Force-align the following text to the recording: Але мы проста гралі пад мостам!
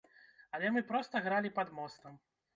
Але 0.57 0.71
мы 0.77 0.83
проста 0.93 1.23
гралі 1.27 1.53
пад 1.61 1.73
мостам! 1.83 2.19